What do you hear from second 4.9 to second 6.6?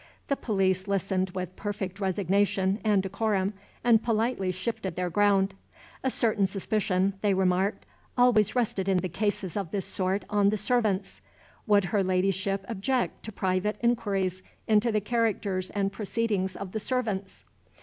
their ground. A certain